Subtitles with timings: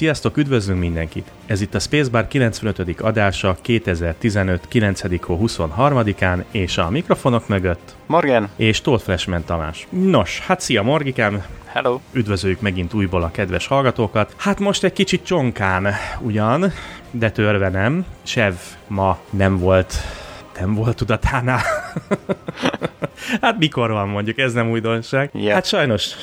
[0.00, 1.30] Sziasztok, üdvözlünk mindenkit!
[1.46, 3.00] Ez itt a Spacebar 95.
[3.00, 4.68] adása 2015.
[4.68, 5.24] 9.
[5.24, 8.48] hó 23-án, és a mikrofonok mögött Morgan.
[8.56, 9.86] és Tóth Flashman Tamás.
[9.90, 11.44] Nos, hát szia Morgikám!
[11.64, 12.00] Hello.
[12.12, 14.34] Üdvözöljük megint újból a kedves hallgatókat.
[14.36, 16.72] Hát most egy kicsit csonkán ugyan,
[17.10, 18.04] de törve nem.
[18.22, 18.54] Sev
[18.86, 19.94] ma nem volt
[20.60, 21.62] nem volt tudatánál.
[23.42, 25.30] hát mikor van mondjuk, ez nem újdonság.
[25.32, 25.54] Yeah.
[25.54, 26.14] Hát sajnos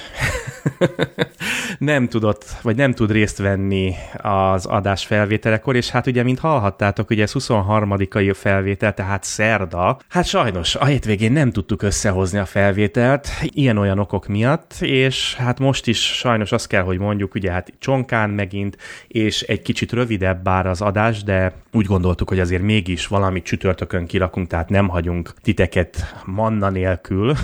[1.79, 7.09] nem tudott, vagy nem tud részt venni az adás felvételekor, és hát ugye, mint hallhattátok,
[7.09, 9.99] ugye ez 23-ai felvétel, tehát szerda.
[10.09, 15.87] Hát sajnos a hétvégén nem tudtuk összehozni a felvételt, ilyen-olyan okok miatt, és hát most
[15.87, 20.65] is sajnos azt kell, hogy mondjuk, ugye hát csonkán megint, és egy kicsit rövidebb bár
[20.65, 26.21] az adás, de úgy gondoltuk, hogy azért mégis valamit csütörtökön kirakunk, tehát nem hagyunk titeket
[26.25, 27.33] manna nélkül,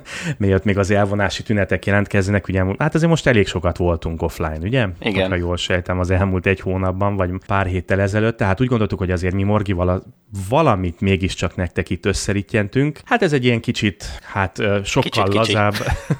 [0.38, 4.86] mielőtt még az elvonási tünetek jelentkeznek, ugye hát azért most elég sokat voltunk offline, ugye?
[5.00, 5.30] Igen.
[5.30, 9.10] Ha jól sejtem az elmúlt egy hónapban, vagy pár héttel ezelőtt, tehát úgy gondoltuk, hogy
[9.10, 10.02] azért mi Morgival a,
[10.48, 13.00] valamit mégiscsak nektek itt összerítjentünk.
[13.04, 15.36] Hát ez egy ilyen kicsit, hát sokkal Kicsit kicsi.
[15.36, 15.74] lazább.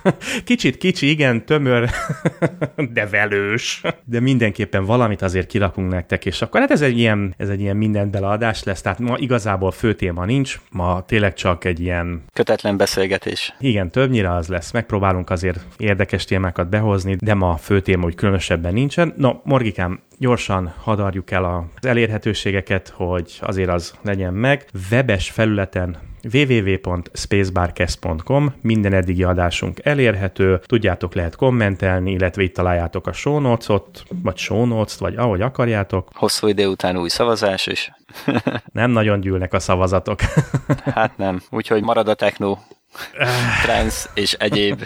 [0.44, 1.90] kicsit kicsi, igen, tömör,
[2.94, 3.82] de velős.
[4.04, 7.76] De mindenképpen valamit azért kirakunk nektek, és akkor hát ez egy ilyen, ez egy ilyen
[7.76, 12.76] mindent beleadás lesz, tehát ma igazából fő téma nincs, ma tényleg csak egy ilyen Kötetlen
[12.76, 13.54] beszélgetés.
[13.62, 14.70] Igen, többnyire az lesz.
[14.70, 19.14] Megpróbálunk azért érdekes témákat behozni, de ma a fő téma úgy különösebben nincsen.
[19.16, 24.66] No, Morgikám, gyorsan hadarjuk el az elérhetőségeket, hogy azért az legyen meg.
[24.90, 33.38] Webes felületen www.spacebarcast.com minden eddigi adásunk elérhető, tudjátok, lehet kommentelni, illetve itt találjátok a show
[33.38, 36.10] notes-ot, vagy show notes vagy ahogy akarjátok.
[36.14, 37.92] Hosszú idő után új szavazás is.
[38.72, 40.20] Nem nagyon gyűlnek a szavazatok.
[40.94, 41.40] Hát nem.
[41.50, 42.56] Úgyhogy marad a techno,
[43.64, 44.84] trance és egyéb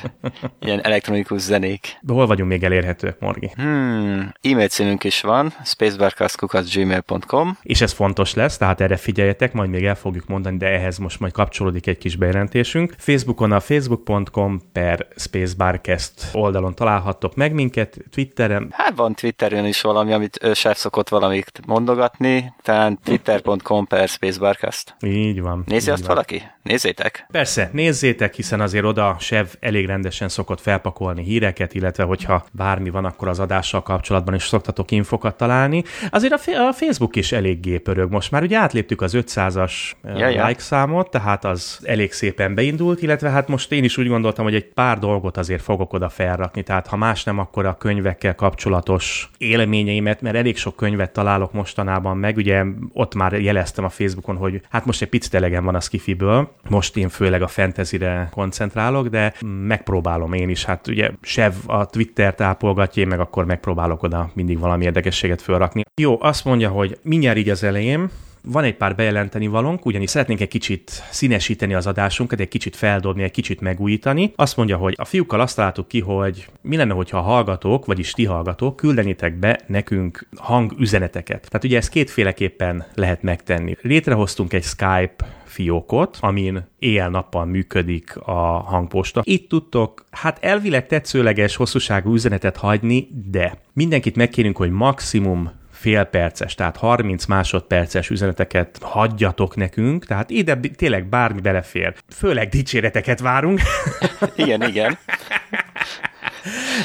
[0.61, 1.99] ilyen elektronikus zenék.
[2.07, 3.51] Hol vagyunk még elérhetőek, Morgi?
[3.55, 9.85] Hmm, e-mail címünk is van, spacebarcast.gmail.com és ez fontos lesz, tehát erre figyeljetek, majd még
[9.85, 12.95] el fogjuk mondani, de ehhez most majd kapcsolódik egy kis bejelentésünk.
[12.99, 20.13] Facebookon a facebook.com per spacebarcast oldalon találhattok meg minket, Twitteren, Hát van Twitteren is valami,
[20.13, 24.97] amit Sef szokott valamit mondogatni, talán twitter.com per spacebarcast.
[25.01, 25.63] így van.
[25.67, 26.09] Nézi így azt van.
[26.15, 26.43] valaki?
[26.63, 27.27] Nézzétek!
[27.31, 27.71] Persze,
[28.01, 33.29] nézzétek, hiszen azért oda Sev elég rendesen szokott felpakolni híreket, illetve hogyha bármi van, akkor
[33.29, 35.85] az adással kapcsolatban is szoktatok infokat találni.
[36.11, 39.73] Azért a, a Facebook is eléggé pörög most már, ugye átléptük az 500-as
[40.05, 40.47] Ja, ja, ja.
[40.47, 44.55] like számot, tehát az elég szépen beindult, illetve hát most én is úgy gondoltam, hogy
[44.55, 49.31] egy pár dolgot azért fogok oda felrakni, tehát ha más nem, akkor a könyvekkel kapcsolatos
[49.39, 54.61] élményeimet, mert elég sok könyvet találok mostanában meg, ugye ott már jeleztem a Facebookon, hogy
[54.71, 57.49] hát most egy picit elegem van a skifiből, most én főleg a
[57.87, 59.35] fantasyre koncentrálok, de
[59.67, 64.59] megpróbálom én is, hát ugye Sev a Twittert ápolgatja, én meg akkor megpróbálok oda mindig
[64.59, 65.83] valami érdekességet fölrakni.
[66.01, 68.11] Jó, azt mondja, hogy mindjárt így az elején,
[68.47, 73.23] van egy pár bejelenteni valónk, ugyanis szeretnénk egy kicsit színesíteni az adásunkat, egy kicsit feldobni,
[73.23, 74.33] egy kicsit megújítani.
[74.37, 78.13] Azt mondja, hogy a fiúkkal azt találtuk ki, hogy mi lenne, hogyha a hallgatók, vagyis
[78.13, 81.47] ti hallgatók küldenitek be nekünk hangüzeneteket.
[81.49, 83.77] Tehát ugye ezt kétféleképpen lehet megtenni.
[83.81, 89.21] Létrehoztunk egy Skype fiókot, amin éjjel-nappal működik a hangposta.
[89.25, 95.51] Itt tudtok, hát elvileg tetszőleges hosszúságú üzenetet hagyni, de mindenkit megkérünk, hogy maximum
[95.87, 101.95] fél perces, tehát 30 másodperces üzeneteket hagyjatok nekünk, tehát ide tényleg bármi belefér.
[102.17, 103.61] Főleg dicséreteket várunk,
[104.37, 104.99] Igen, igen.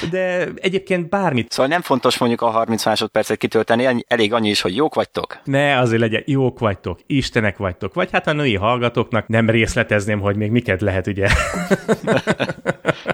[0.10, 4.76] de egyébként bármit Szóval nem fontos mondjuk a 30 másodpercet kitölteni, elég annyi is, hogy
[4.76, 5.40] jók vagytok.
[5.44, 10.36] Ne, azért legyen, jók vagytok, istenek vagytok, vagy hát a női hallgatóknak nem részletezném, hogy
[10.36, 11.28] még miket lehet, ugye?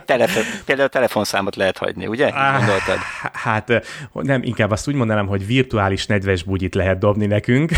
[0.05, 2.29] Telefon, például telefonszámot lehet hagyni, ugye?
[2.29, 2.97] Gondoltad?
[3.33, 7.71] Hát nem, inkább azt úgy mondanám, hogy virtuális nedves bugyit lehet dobni nekünk.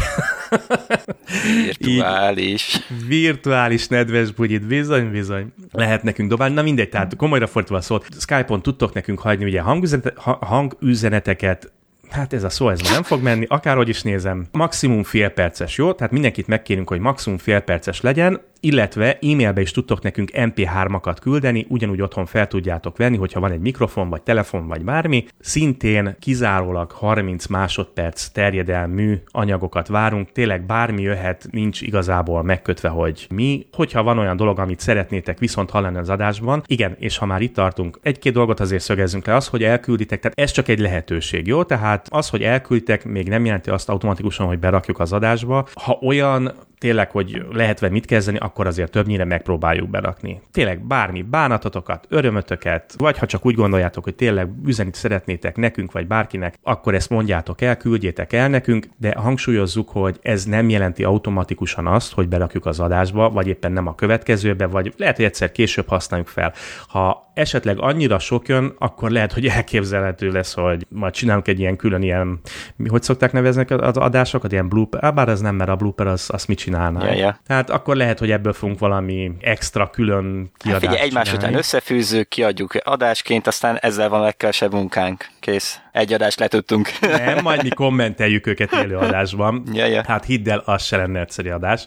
[1.65, 2.79] Virtuális.
[3.07, 5.53] Virtuális nedves bugyit, bizony, bizony.
[5.71, 6.53] Lehet nekünk dobálni.
[6.53, 11.71] Na mindegy, tehát komolyra fordítva a szót, Skype-on tudtok nekünk hagyni ugye hangüzenete, ha- hangüzeneteket,
[12.09, 14.45] Hát ez a szó, ez már nem fog menni, akárhogy is nézem.
[14.51, 15.93] Maximum fél perces, jó?
[15.93, 21.65] Tehát mindenkit megkérünk, hogy maximum fél perces legyen, illetve e-mailbe is tudtok nekünk MP3-akat küldeni,
[21.69, 25.25] ugyanúgy otthon fel tudjátok venni, hogyha van egy mikrofon, vagy telefon, vagy bármi.
[25.39, 33.67] Szintén kizárólag 30 másodperc terjedelmű anyagokat várunk, tényleg bármi jöhet, nincs igazából megkötve, hogy mi.
[33.71, 37.53] Hogyha van olyan dolog, amit szeretnétek viszont hallani az adásban, igen, és ha már itt
[37.53, 41.63] tartunk, egy-két dolgot azért szögezzünk le, az, hogy elkülditek, tehát ez csak egy lehetőség, jó?
[41.63, 45.67] Tehát az, hogy elkülditek, még nem jelenti azt automatikusan, hogy berakjuk az adásba.
[45.73, 50.41] Ha olyan tényleg, hogy lehet mit kezdeni, akkor azért többnyire megpróbáljuk berakni.
[50.51, 56.07] Tényleg bármi, bánatotokat, örömötöket, vagy ha csak úgy gondoljátok, hogy tényleg üzenit szeretnétek nekünk, vagy
[56.07, 61.87] bárkinek, akkor ezt mondjátok el, küldjétek el nekünk, de hangsúlyozzuk, hogy ez nem jelenti automatikusan
[61.87, 65.87] azt, hogy berakjuk az adásba, vagy éppen nem a következőbe, vagy lehet, hogy egyszer később
[65.87, 66.53] használjuk fel.
[66.87, 71.75] Ha esetleg annyira sok jön, akkor lehet, hogy elképzelhető lesz, hogy majd csinálunk egy ilyen
[71.75, 72.39] külön ilyen,
[72.87, 76.45] hogy szokták nevezni az adásokat, ilyen blooper, bár ez nem, mert a blooper az, az
[76.45, 77.05] mit csinálna.
[77.05, 77.39] Ja, ja.
[77.47, 81.47] Tehát akkor lehet, hogy ebből fogunk valami extra külön kiadást hát figyelj, egymás csinálni.
[81.47, 85.27] után összefűzzük, kiadjuk adásként, aztán ezzel van a legkevesebb munkánk.
[85.39, 85.79] Kész.
[85.91, 86.89] Egy adást letudtunk.
[87.01, 89.63] Nem, majd mi kommenteljük őket élő adásban.
[89.73, 90.03] Ja, ja.
[90.07, 91.83] Hát hidd el, az se lenne egyszerű adás.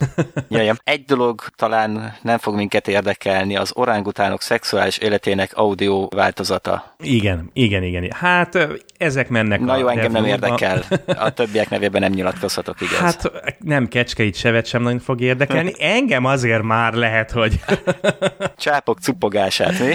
[0.49, 0.75] ja, ja.
[0.85, 6.95] Egy dolog talán nem fog minket érdekelni, az orángutánok szexuális életének audio változata.
[6.99, 8.11] Igen, igen, igen.
[8.11, 10.83] Hát ezek mennek Na jó, engem nem érdekel.
[11.27, 12.99] A többiek nevében nem nyilatkozhatok, igaz?
[12.99, 15.73] Hát nem kecskeit sevet sem nagyon fog érdekelni.
[15.79, 17.61] Engem azért már lehet, hogy
[18.57, 19.95] Csápok cupogását, mi?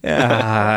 [0.00, 0.26] Ja,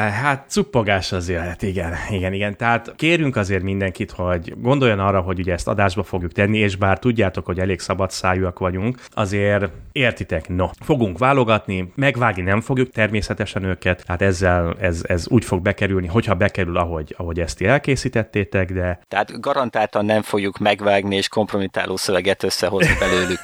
[0.09, 2.57] hát cuppogás azért, hát igen, igen, igen.
[2.57, 6.99] Tehát kérünk azért mindenkit, hogy gondoljon arra, hogy ugye ezt adásba fogjuk tenni, és bár
[6.99, 13.63] tudjátok, hogy elég szabad szájúak vagyunk, azért értitek, no, fogunk válogatni, megvágni nem fogjuk természetesen
[13.63, 18.99] őket, hát ezzel ez, ez úgy fog bekerülni, hogyha bekerül, ahogy, ahogy ezt elkészítettétek, de
[19.07, 23.39] Tehát garantáltan nem fogjuk megvágni és kompromitáló szöveget összehozni belőlük.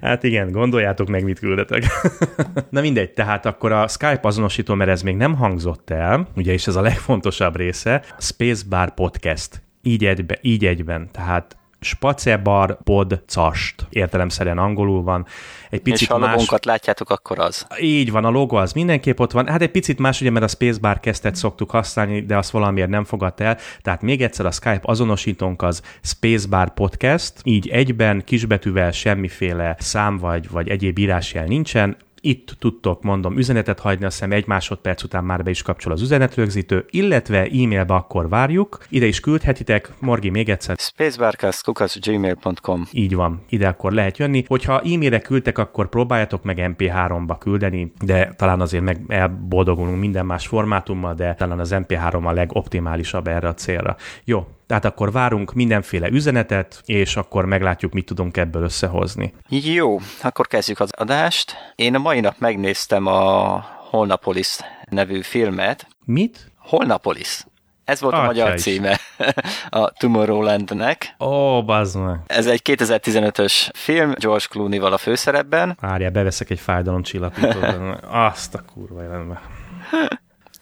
[0.00, 1.84] Hát igen, gondoljátok meg, mit küldetek.
[2.70, 6.66] Na mindegy, tehát akkor a Skype azonosító, mert ez még nem hangzott el, ugye, és
[6.66, 9.62] ez a legfontosabb része, Spacebar Podcast.
[9.82, 15.26] Így, egybe, így egyben, tehát Spacebar Podcast értelemszerűen angolul van.
[15.70, 16.48] Egy és picit ha a más...
[16.62, 17.66] látjátok, akkor az.
[17.80, 19.46] Így van, a logo az mindenképp ott van.
[19.46, 23.04] Hát egy picit más, ugye, mert a Spacebar kezdet szoktuk használni, de azt valamiért nem
[23.04, 23.58] fogadta el.
[23.82, 30.50] Tehát még egyszer a Skype azonosítónk az Spacebar Podcast, így egyben, kisbetűvel semmiféle szám vagy,
[30.50, 31.96] vagy egyéb írásjel nincsen.
[32.26, 36.02] Itt tudtok, mondom, üzenetet hagyni, azt hiszem egy másodperc után már be is kapcsol az
[36.02, 38.78] üzenetrögzítő, illetve e-mailbe akkor várjuk.
[38.88, 44.44] Ide is küldhetitek, Morgi még egyszer, spacebarcast.gmail.com így van, ide akkor lehet jönni.
[44.46, 50.46] Hogyha e-mailre küldtek, akkor próbáljatok meg MP3-ba küldeni, de talán azért meg elboldogulunk minden más
[50.46, 53.96] formátummal, de talán az MP3 a legoptimálisabb erre a célra.
[54.24, 59.34] Jó, tehát akkor várunk mindenféle üzenetet, és akkor meglátjuk, mit tudunk ebből összehozni.
[59.48, 61.56] Jó, akkor kezdjük az adást.
[61.74, 63.58] Én a mai nap megnéztem a
[63.90, 64.56] Holnapolis
[64.90, 65.86] nevű filmet.
[66.04, 66.52] Mit?
[66.58, 67.44] Holnapolis.
[67.84, 68.62] Ez volt a Atya magyar is.
[68.62, 68.98] címe
[69.68, 71.14] a Tomorrowlandnek.
[71.18, 72.18] Ó, bazd meg.
[72.26, 75.76] Ez egy 2015-ös film, George Clooney-val a főszerepben.
[75.80, 77.64] Várjál, beveszek egy fájdalomcsillapítót.
[78.30, 79.40] Azt a kurva életbe.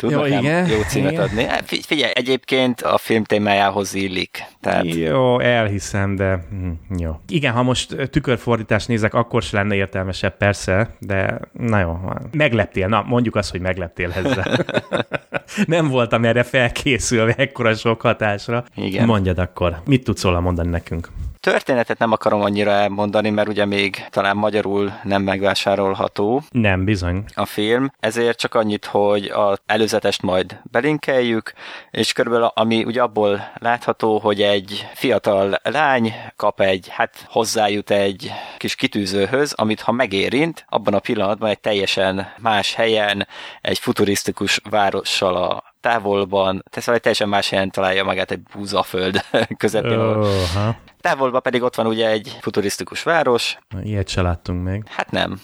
[0.02, 1.22] Tudnak Jó, igen, jó címet igen.
[1.24, 1.44] adni.
[1.44, 4.44] Hát Figy- Figyelj, egyébként a film témájához illik.
[4.60, 7.20] Tehát Jó, elhiszem, de hm, jó.
[7.28, 11.98] Igen, ha most tükörfordítást nézek, akkor se lenne értelmesebb, persze, de na jó,
[12.32, 14.56] megleptél, na mondjuk azt, hogy megleptél ezzel.
[15.66, 18.64] Nem voltam erre felkészülve ekkora sok hatásra.
[18.74, 19.06] Igen.
[19.06, 21.08] Mondjad akkor, mit tudsz róla mondani nekünk?
[21.42, 27.24] Történetet nem akarom annyira elmondani, mert ugye még talán magyarul nem megvásárolható Nem, bizony.
[27.34, 31.52] a film, ezért csak annyit, hogy az előzetest majd belinkeljük,
[31.90, 38.32] és körülbelül ami ugye abból látható, hogy egy fiatal lány kap egy, hát hozzájut egy
[38.56, 43.26] kis kitűzőhöz, amit ha megérint, abban a pillanatban egy teljesen más helyen,
[43.60, 49.24] egy futurisztikus várossal a távolban, tehát egy teljesen más helyen találja magát egy búzaföld
[49.56, 49.98] közepén.
[49.98, 54.82] ahol- Oha, Távolban pedig ott van ugye egy futurisztikus város, ilyet se láttunk még.
[54.88, 55.40] hát nem.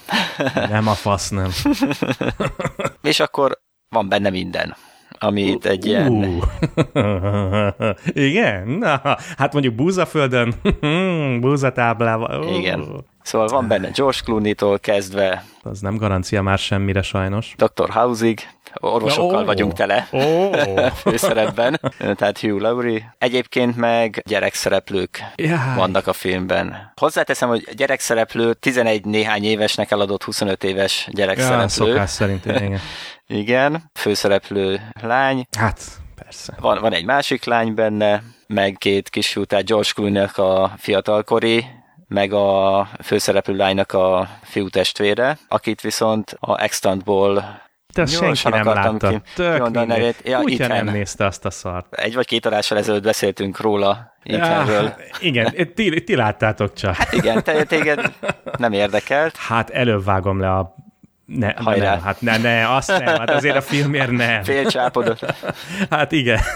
[0.71, 1.51] Nem a fasz, nem.
[3.03, 4.77] És akkor van benne minden,
[5.19, 6.13] amit egy ilyen...
[6.13, 6.45] Uh.
[8.29, 8.69] Igen?
[8.69, 9.01] Na,
[9.37, 10.55] hát mondjuk búzaföldön,
[11.41, 12.45] búzatáblával.
[12.45, 12.57] Uh.
[12.57, 13.05] Igen.
[13.23, 17.55] Szóval van benne George Clooney-tól kezdve Az nem garancia már semmire sajnos.
[17.57, 17.91] Dr.
[17.91, 18.49] Housig,
[18.81, 19.45] orvosokkal Ó.
[19.45, 20.51] vagyunk tele Ó,
[21.03, 23.15] főszerepben, tehát Hugh Laurie.
[23.19, 25.59] Egyébként meg gyerekszereplők Jaj.
[25.77, 26.93] vannak a filmben.
[26.97, 31.67] Hozzáteszem, hogy gyerekszereplő 11 néhány évesnek eladott 25 éves ja, gyerekszereplő.
[31.69, 32.79] szokás szerint, igen.
[33.27, 35.47] Igen, főszereplő lány.
[35.59, 35.81] Hát,
[36.15, 36.53] persze.
[36.61, 41.67] Van, van egy másik lány benne, meg két kisfiú, tehát George Clooney-nek a fiatalkori
[42.09, 48.67] meg a főszereplő lánynak a fiú testvére, akit viszont a Extantból Te azt senki nem
[48.67, 49.09] látta.
[49.09, 49.21] Ki.
[49.35, 49.87] Tök mindegy.
[49.87, 50.17] nevét.
[50.25, 51.95] Ja, Kutya nem nézte azt a szart.
[51.95, 54.13] Egy vagy két adással ezelőtt beszéltünk róla.
[54.23, 56.95] Ja, igen, ti, ti láttátok csak.
[56.95, 58.13] Hát igen, te, téged
[58.59, 59.37] nem érdekelt.
[59.37, 60.75] Hát előbb vágom le a
[61.25, 61.91] ne, Hajrá.
[61.91, 64.43] nem, hát ne, ne, azt nem, hát azért a filmért nem.
[64.53, 65.35] Félcsápodott.
[65.91, 66.41] Hát igen.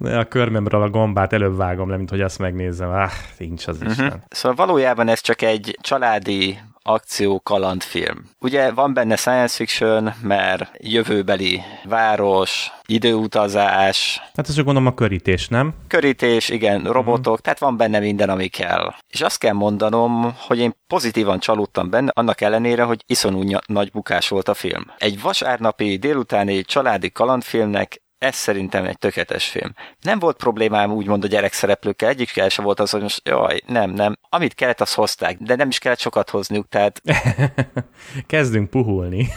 [0.00, 2.90] A körmemről a gombát előbb vágom le, mint hogy azt megnézzem.
[2.90, 4.24] Ah, nincs az Isten.
[4.28, 8.30] Szóval valójában ez csak egy családi akció kalandfilm.
[8.40, 15.74] Ugye van benne science fiction, mert jövőbeli város, időutazás, Hát ez gondolom a körítés, nem?
[15.88, 17.38] körítés, igen, robotok, uh-huh.
[17.38, 18.94] tehát van benne minden, ami kell.
[19.08, 23.90] És azt kell mondanom, hogy én pozitívan csalódtam benne, annak ellenére, hogy iszonyú ny- nagy
[23.90, 24.84] bukás volt a film.
[24.98, 29.72] Egy vasárnapi délutáni családi kalandfilmnek ez szerintem egy tökéletes film.
[30.00, 34.16] Nem volt problémám úgymond a gyerekszereplőkkel, egyikkel se volt az, hogy most jaj, nem, nem.
[34.28, 37.02] Amit kellett, azt hozták, de nem is kellett sokat hozniuk, tehát
[38.26, 39.28] Kezdünk puhulni.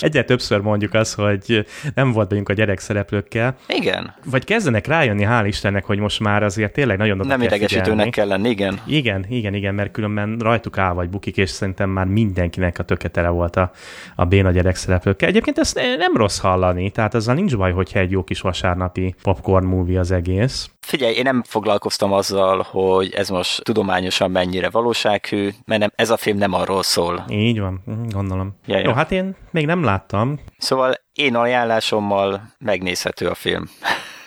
[0.00, 5.44] Egyre többször mondjuk azt, hogy nem volt bennünk a gyerekszereplőkkel, igen, vagy kezdenek rájönni, hál'
[5.46, 8.10] Istennek, hogy most már azért tényleg nagyon oda nem kell idegesítőnek figyelni.
[8.10, 8.80] kell lenni, igen.
[8.86, 13.28] Igen, igen, igen, mert különben rajtuk áll vagy bukik, és szerintem már mindenkinek a töketele
[13.28, 13.70] volt a,
[14.14, 15.28] a béna gyerekszereplőkkel.
[15.28, 19.66] Egyébként ezt nem rossz hallani, tehát azzal nincs baj, hogyha egy jó kis vasárnapi popcorn
[19.66, 20.70] movie az egész.
[20.80, 26.16] Figyelj, én nem foglalkoztam azzal, hogy ez most tudományosan mennyire valósághű, mert nem, ez a
[26.16, 27.24] film nem arról szól.
[27.28, 28.56] Így van, mhm, gondolom.
[28.66, 28.84] Ja, ja.
[28.84, 30.38] Jó, hát én még nem láttam.
[30.58, 33.64] Szóval én ajánlásommal megnézhető a film.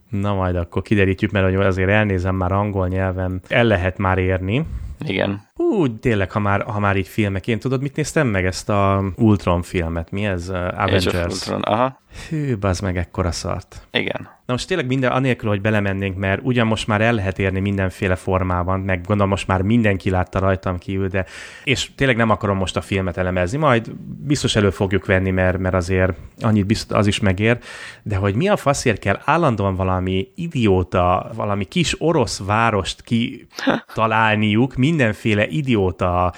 [0.10, 4.66] Na majd akkor kiderítjük, mert azért elnézem már angol nyelven, el lehet már érni.
[5.06, 5.48] Igen.
[5.56, 8.46] Úgy tényleg, ha már, ha már így filmek, én tudod, mit néztem meg?
[8.46, 10.50] Ezt a Ultron filmet, mi ez?
[10.50, 11.34] Age of Avengers.
[11.34, 11.62] Ultron.
[11.62, 13.88] Aha, Hű, bazd meg, ekkora szart.
[13.92, 14.38] igen.
[14.50, 18.16] Na most tényleg minden, anélkül, hogy belemennénk, mert ugyan most már el lehet érni mindenféle
[18.16, 21.26] formában, meg gondolom most már mindenki látta rajtam kívül, de
[21.64, 23.92] és tényleg nem akarom most a filmet elemezni, majd
[24.26, 27.58] biztos elő fogjuk venni, mert, mert azért annyit biztos az is megér,
[28.04, 35.48] de hogy mi a faszért kell állandóan valami idióta, valami kis orosz várost kitalálniuk, mindenféle
[35.48, 36.34] idióta,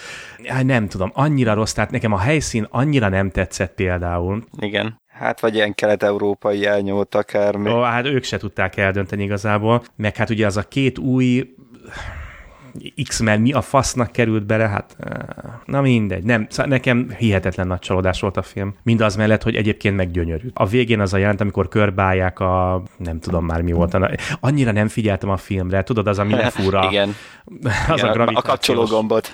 [0.47, 5.00] hát nem tudom, annyira rossz, tehát nekem a helyszín annyira nem tetszett például, Igen.
[5.21, 7.69] Hát vagy ilyen kelet-európai elnyomott akármi.
[7.69, 11.53] Ó, hát ők se tudták eldönteni igazából, meg hát ugye az a két új
[13.03, 15.17] X-Men mi a fasznak került bele, hát eh,
[15.65, 18.75] na mindegy, nem, szóval nekem hihetetlen nagy csalódás volt a film.
[18.83, 20.47] Mindaz mellett, hogy egyébként meg gyönyörű.
[20.53, 23.97] A végén az a jelent, amikor körbálják a, nem tudom már mi volt,
[24.39, 26.87] annyira nem figyeltem a filmre, tudod, az, ami lefúra.
[26.89, 27.09] Igen.
[27.89, 28.79] az Igen, a- a gravitációs-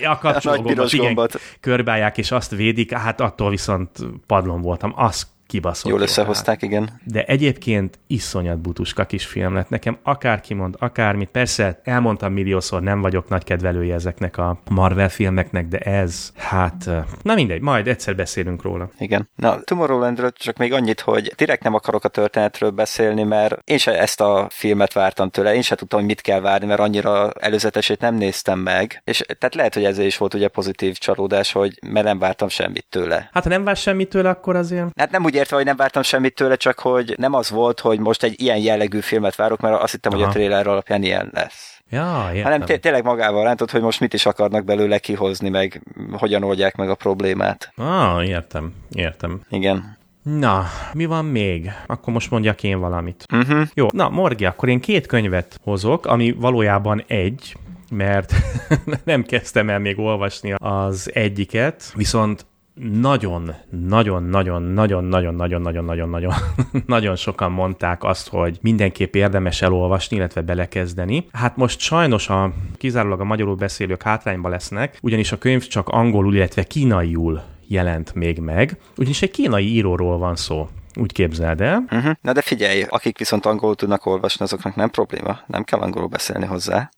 [0.03, 1.39] a kapcsoló A nagy piros gombot, igen, gombot.
[1.59, 3.89] körbálják, és azt védik, hát attól viszont
[4.25, 5.89] padlon voltam, az kibaszott.
[5.89, 7.01] Jól jó, összehozták, igen.
[7.03, 9.69] de egyébként iszonyat butuska kis film lett.
[9.69, 11.29] Nekem akárki mond, akármit.
[11.29, 16.89] Persze elmondtam milliószor, nem vagyok nagy kedvelője ezeknek a Marvel filmeknek, de ez, hát,
[17.21, 18.89] na mindegy, majd egyszer beszélünk róla.
[18.99, 19.29] Igen.
[19.35, 23.99] Na, Tomorrowlandről csak még annyit, hogy direkt nem akarok a történetről beszélni, mert én se
[23.99, 28.01] ezt a filmet vártam tőle, én se tudtam, hogy mit kell várni, mert annyira előzetesét
[28.01, 32.05] nem néztem meg, és tehát lehet, hogy ezért is volt ugye pozitív csalódás, hogy mert
[32.05, 33.29] nem vártam semmit tőle.
[33.33, 34.87] Hát ha nem vársz semmit tőle, akkor azért...
[34.95, 37.99] Hát nem úgy értve, hogy nem vártam semmit tőle, csak hogy nem az volt, hogy
[37.99, 40.33] most egy ilyen jellegű filmet várok, mert azt hittem, hogy a Aha.
[40.33, 41.81] trailer alapján ilyen lesz.
[41.89, 42.43] Ja, értem.
[42.43, 46.75] Hanem té- tényleg magával rántott, hogy most mit is akarnak belőle kihozni, meg hogyan oldják
[46.75, 47.71] meg a problémát.
[47.75, 49.41] Ah, értem, értem.
[49.49, 49.97] Igen.
[50.23, 51.71] Na, mi van még?
[51.85, 53.25] Akkor most mondjak én valamit.
[53.33, 53.67] Uh-huh.
[53.73, 57.55] Jó, na Morgi, akkor én két könyvet hozok, ami valójában egy,
[57.91, 58.33] mert
[59.03, 62.45] nem kezdtem el még olvasni az egyiket, viszont
[62.79, 66.33] nagyon, nagyon, nagyon, nagyon, nagyon, nagyon, nagyon, nagyon, nagyon,
[66.85, 71.27] nagyon sokan mondták azt, hogy mindenképp érdemes elolvasni, illetve belekezdeni.
[71.31, 76.35] Hát most sajnos a kizárólag a magyarul beszélők hátrányba lesznek, ugyanis a könyv csak angolul,
[76.35, 80.67] illetve kínaiul jelent még meg, ugyanis egy kínai íróról van szó.
[80.99, 81.83] Úgy képzeld el.
[81.91, 82.13] Uh-huh.
[82.21, 85.39] Na de figyelj, akik viszont angolul tudnak olvasni, azoknak nem probléma.
[85.47, 86.89] Nem kell angolul beszélni hozzá.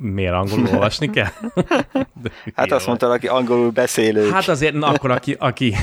[0.00, 1.28] Miért angolul olvasni kell?
[1.94, 4.30] De Hát azt mondta, aki angolul beszélő.
[4.30, 5.74] Hát azért, na akkor aki, aki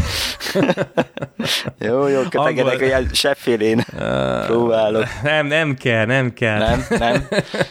[1.80, 3.84] Jó, jó, kötegedek, Angol- hogy ilyen sebbfélén
[4.46, 5.06] próbálok.
[5.24, 6.58] nem, nem kell, nem kell.
[6.60, 7.24] Nem, nem,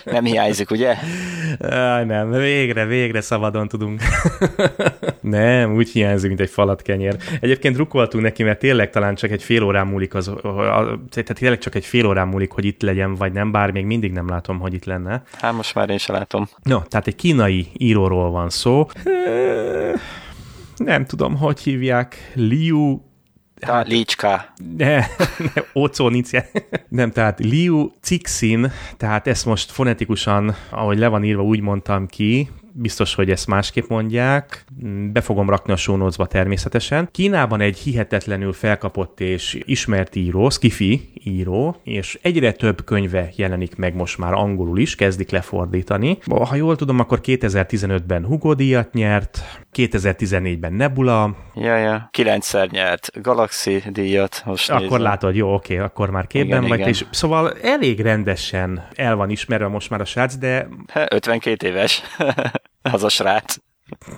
[0.04, 0.94] nem hiányzik, ugye?
[1.60, 4.00] Aj, nem, végre, végre szabadon tudunk.
[5.20, 7.16] nem, úgy hiányzik, mint egy falat kenyér.
[7.40, 10.32] Egyébként drukkoltunk neki, mert tényleg talán csak egy fél órán múlik, az,
[11.10, 14.12] tehát tényleg csak egy fél órán múlik, hogy itt legyen, vagy nem, bár még mindig
[14.12, 15.22] nem látom, hogy itt lenne.
[15.40, 16.33] Hát most már én se látom.
[16.62, 18.86] No, tehát egy kínai íróról van szó.
[20.76, 22.32] Nem tudom, hogy hívják.
[22.34, 23.00] Liu
[23.60, 24.52] Hát, Licska.
[24.76, 26.28] Ne, ne, Ocó nincs
[26.88, 32.50] Nem, tehát Liu Cixin, tehát ezt most fonetikusan, ahogy le van írva, úgy mondtam ki,
[32.76, 34.64] biztos, hogy ezt másképp mondják,
[35.12, 37.08] be fogom rakni a show természetesen.
[37.10, 43.94] Kínában egy hihetetlenül felkapott és ismert író, Skifi író, és egyre több könyve jelenik meg
[43.94, 46.18] most már angolul is, kezdik lefordítani.
[46.26, 49.42] Ha jól tudom, akkor 2015-ben Hugo díjat nyert,
[49.74, 51.36] 2014-ben Nebula.
[51.54, 52.08] Ja, ja.
[52.10, 54.42] Kilencszer nyert Galaxy díjat.
[54.44, 55.02] Most akkor nézem.
[55.02, 56.78] látod, jó, oké, akkor már képben igen, vagy.
[56.78, 56.88] Igen.
[56.90, 60.68] És szóval elég rendesen el van ismerve most már a srác, de...
[61.10, 62.02] 52 éves
[62.92, 63.56] az a srác.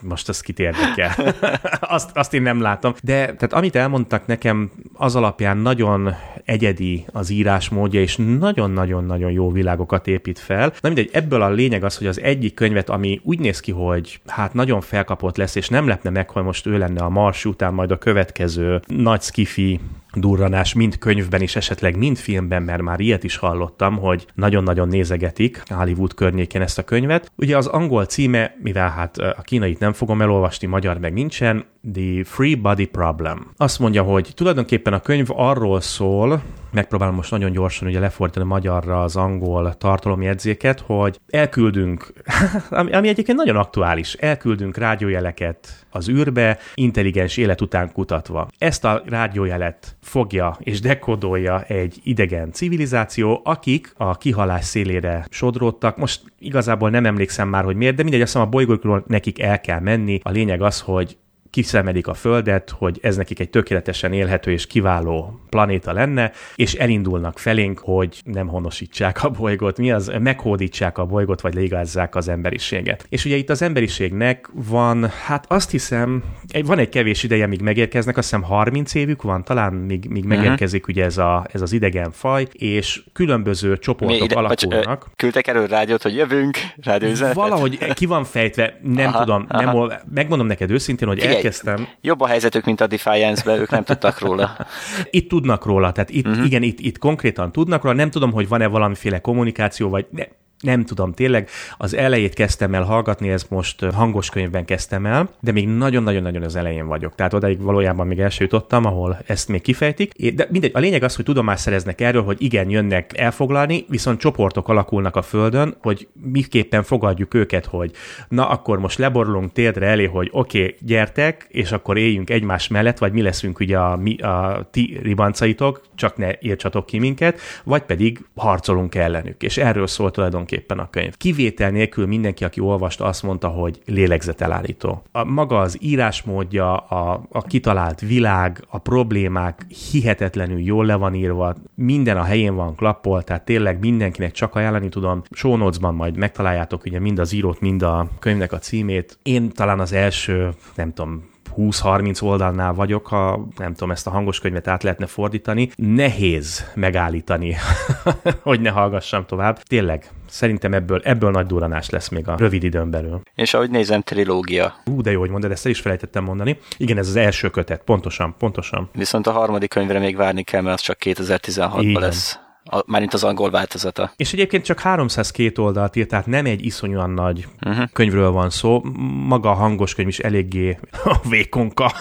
[0.03, 1.35] Most az kit érdekel.
[1.81, 2.95] azt, azt én nem látom.
[3.03, 10.07] De tehát amit elmondtak nekem, az alapján nagyon egyedi az írásmódja, és nagyon-nagyon-nagyon jó világokat
[10.07, 10.73] épít fel.
[10.81, 14.21] Na mindegy, ebből a lényeg az, hogy az egyik könyvet, ami úgy néz ki, hogy
[14.27, 17.75] hát nagyon felkapott lesz, és nem lepne meg, hogy most ő lenne a Mars után
[17.75, 19.81] majd a következő nagy skifi
[20.21, 25.63] durranás mind könyvben is, esetleg mind filmben, mert már ilyet is hallottam, hogy nagyon-nagyon nézegetik
[25.69, 27.33] Hollywood környékén ezt a könyvet.
[27.37, 32.25] Ugye az angol címe, mivel hát a kínait nem fogom elolvasni, magyar meg nincsen, The
[32.25, 33.51] Free Body Problem.
[33.57, 39.03] Azt mondja, hogy tulajdonképpen a könyv arról szól, megpróbálom most nagyon gyorsan ugye lefordítani magyarra
[39.03, 42.13] az angol tartalomjegyzéket, hogy elküldünk,
[42.71, 48.49] ami, egyébként nagyon aktuális, elküldünk rádiójeleket az űrbe, intelligens élet után kutatva.
[48.59, 55.97] Ezt a rádiójelet fogja és dekodolja egy idegen civilizáció, akik a kihalás szélére sodródtak.
[55.97, 59.61] Most igazából nem emlékszem már, hogy miért, de mindegy, azt hiszem a bolygókról nekik el
[59.61, 60.21] kell menni.
[60.23, 61.17] A lényeg az, hogy
[61.57, 67.39] kiszemelik a Földet, hogy ez nekik egy tökéletesen élhető és kiváló planéta lenne, és elindulnak
[67.39, 73.07] felénk, hogy nem honosítsák a bolygót, mi az, meghódítsák a bolygót, vagy légázzák az emberiséget.
[73.09, 76.23] És ugye itt az emberiségnek van, hát azt hiszem,
[76.65, 80.39] van egy kevés ideje, míg megérkeznek, azt hiszem 30 évük van, talán míg, míg uh-huh.
[80.39, 85.05] megérkezik ugye ez, a, ez az idegen faj, és különböző csoportok ide, alakulnak.
[85.05, 87.37] Vagy, küldtek elő rádiót, hogy jövünk, rádióüzenetet?
[87.37, 89.87] Valahogy ki van fejtve, nem aha, tudom, aha.
[89.87, 91.89] nem, megmondom neked őszintén, hogy Figyelj, elkezdtem.
[92.01, 94.57] Jobb a helyzetük, mint a Defiance-ben, ők nem tudtak róla.
[95.11, 96.45] Itt tudnak róla, tehát itt, uh-huh.
[96.45, 100.25] igen, itt, itt konkrétan tudnak róla, nem tudom, hogy van-e valamiféle kommunikáció, vagy ne,
[100.67, 105.53] nem tudom, tényleg az elejét kezdtem el hallgatni, ezt most hangos könyvben kezdtem el, de
[105.53, 107.15] még nagyon-nagyon-nagyon az elején vagyok.
[107.15, 110.33] Tehát odaig valójában még el jutottam, ahol ezt még kifejtik.
[110.35, 114.69] De mindegy, a lényeg az, hogy tudomást szereznek erről, hogy igen, jönnek elfoglalni, viszont csoportok
[114.69, 117.91] alakulnak a Földön, hogy miképpen fogadjuk őket, hogy
[118.29, 122.99] na akkor most leborulunk térdre elé, hogy oké, okay, gyertek, és akkor éljünk egymás mellett,
[122.99, 127.83] vagy mi leszünk ugye a, mi, a ti ribancaitok, csak ne írtsatok ki minket, vagy
[127.83, 129.43] pedig harcolunk ellenük.
[129.43, 131.17] És erről szól tulajdonképpen tulajdonképpen a könyv.
[131.17, 135.03] Kivétel nélkül mindenki, aki olvasta, azt mondta, hogy lélegzetelállító.
[135.13, 141.55] A maga az írásmódja, a, a kitalált világ, a problémák hihetetlenül jól le van írva,
[141.75, 145.23] minden a helyén van klappol, tehát tényleg mindenkinek csak ajánlani tudom.
[145.31, 149.19] Show majd megtaláljátok ugye mind az írót, mind a könyvnek a címét.
[149.23, 154.41] Én talán az első, nem tudom, 20-30 oldalnál vagyok, ha nem tudom, ezt a hangos
[154.41, 155.71] könyvet át lehetne fordítani.
[155.75, 157.57] Nehéz megállítani,
[158.43, 159.63] hogy ne hallgassam tovább.
[159.63, 163.21] Tényleg, szerintem ebből, ebből nagy duranás lesz még a rövid időn belül.
[163.35, 164.75] És ahogy nézem, trilógia.
[164.85, 166.59] Ú, de jó, hogy mondod, ezt el is felejtettem mondani.
[166.77, 168.89] Igen, ez az első kötet, pontosan, pontosan.
[168.93, 172.39] Viszont a harmadik könyvre még várni kell, mert az csak 2016-ban lesz.
[172.71, 174.13] A, mármint az angol változata.
[174.17, 177.85] És egyébként csak 302 oldalt írt, tehát nem egy iszonyúan nagy uh-huh.
[177.93, 178.83] könyvről van szó.
[179.27, 180.79] Maga a hangos könyv is eléggé
[181.29, 181.93] vékonka,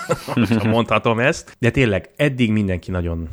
[0.63, 1.56] mondhatom ezt.
[1.60, 2.91] De tényleg eddig mindenki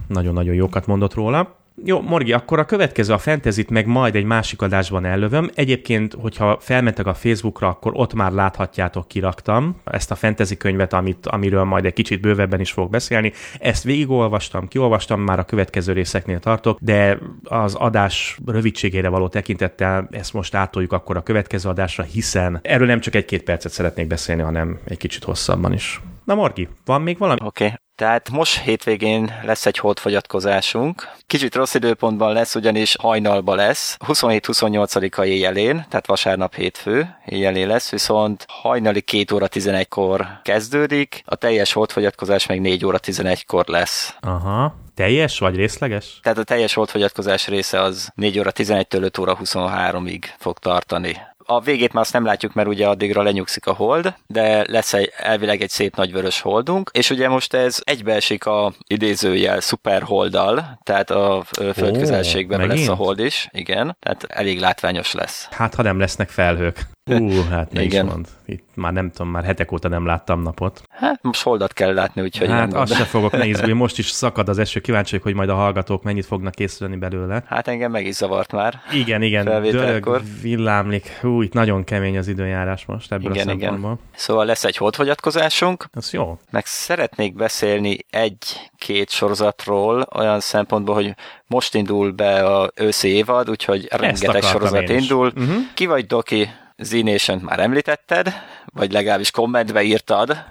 [0.08, 1.60] nagyon-nagyon jókat mondott róla.
[1.84, 5.50] Jó, Morgi, akkor a következő a fantasy meg majd egy másik adásban ellövöm.
[5.54, 11.26] Egyébként, hogyha felmentek a Facebookra, akkor ott már láthatjátok, kiraktam ezt a fantasy könyvet, amit,
[11.26, 13.32] amiről majd egy kicsit bővebben is fog beszélni.
[13.58, 20.32] Ezt végigolvastam, kiolvastam, már a következő részeknél tartok, de az adás rövidségére való tekintettel ezt
[20.32, 24.78] most átoljuk akkor a következő adásra, hiszen erről nem csak egy-két percet szeretnék beszélni, hanem
[24.84, 26.00] egy kicsit hosszabban is.
[26.24, 27.40] Na Morgi, van még valami?
[27.42, 27.76] Oké, okay.
[27.94, 31.08] Tehát most hétvégén lesz egy holdfogyatkozásunk.
[31.26, 33.96] Kicsit rossz időpontban lesz, ugyanis hajnalba lesz.
[34.06, 41.72] 27-28-a éjjelén, tehát vasárnap hétfő éjjelén lesz, viszont hajnali 2 óra 11-kor kezdődik, a teljes
[41.72, 44.16] holdfogyatkozás meg 4 óra 11-kor lesz.
[44.20, 44.80] Aha.
[44.94, 46.18] Teljes vagy részleges?
[46.22, 51.16] Tehát a teljes holdfogyatkozás része az 4 óra 11-től 5 óra 23-ig fog tartani.
[51.44, 55.12] A végét már azt nem látjuk, mert ugye addigra lenyugszik a hold, de lesz egy,
[55.16, 61.10] elvileg egy szép nagy vörös holdunk, és ugye most ez egybeesik a idézőjel szuperholddal, tehát
[61.10, 65.48] a földközelségben oh, lesz a hold is, igen, tehát elég látványos lesz.
[65.50, 66.90] Hát, ha nem lesznek felhők.
[67.10, 68.04] Hú, hát ne Igen.
[68.04, 68.26] is mond.
[68.46, 70.82] Itt már nem tudom, már hetek óta nem láttam napot.
[70.88, 73.72] Hát most holdat kell látni, úgyhogy hát nem azt se fogok ne izgulni.
[73.72, 74.80] Most is szakad az eső.
[74.80, 77.42] Kíváncsi vagyok, hogy majd a hallgatók mennyit fognak készülni belőle.
[77.46, 78.80] Hát engem meg is zavart már.
[78.92, 81.18] Igen, igen, dörög, villámlik.
[81.20, 83.70] Hú, itt nagyon kemény az időjárás most ebből Igen, a igen.
[83.70, 83.98] szempontból.
[84.14, 86.38] Szóval lesz egy holdfogyatkozásunk, Az jó.
[86.50, 91.14] meg szeretnék beszélni egy-két sorozatról, olyan szempontból, hogy
[91.46, 95.32] most indul be a őszi évad, úgyhogy rengeteg sorozat indul.
[95.34, 95.52] Mhm.
[95.74, 96.48] Ki vagy, Doki?
[96.84, 97.02] Z
[97.42, 98.32] már említetted,
[98.72, 100.44] vagy legalábbis kommentbe írtad.